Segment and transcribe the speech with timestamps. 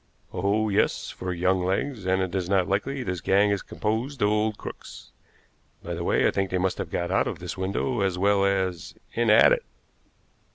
[0.33, 4.29] "Oh, yes, for young legs; and it is not likely this gang is composed of
[4.29, 5.11] old crooks.
[5.83, 8.43] By the way, I think they must have got out of this window as well
[8.43, 9.63] as in at it.